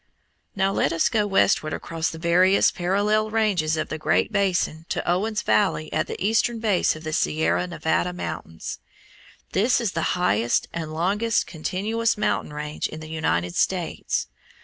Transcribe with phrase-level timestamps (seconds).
[0.55, 5.07] Now let us go westward across the various parallel ranges of the Great Basin to
[5.07, 8.79] Owens Valley at the eastern base of the Sierra Nevada mountains.
[9.51, 14.25] This is the highest and longest continuous mountain range in the United States.